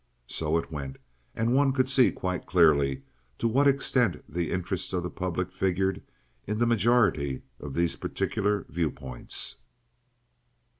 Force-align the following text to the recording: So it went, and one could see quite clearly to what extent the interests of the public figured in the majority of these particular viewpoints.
So 0.25 0.57
it 0.57 0.71
went, 0.71 0.97
and 1.35 1.53
one 1.53 1.73
could 1.73 1.87
see 1.87 2.11
quite 2.11 2.47
clearly 2.47 3.03
to 3.37 3.47
what 3.47 3.67
extent 3.67 4.23
the 4.27 4.49
interests 4.49 4.93
of 4.93 5.03
the 5.03 5.11
public 5.11 5.51
figured 5.51 6.01
in 6.47 6.57
the 6.57 6.65
majority 6.65 7.43
of 7.59 7.75
these 7.75 7.95
particular 7.95 8.65
viewpoints. 8.67 9.57